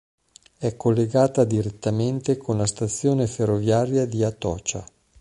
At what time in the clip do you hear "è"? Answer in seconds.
0.57-0.75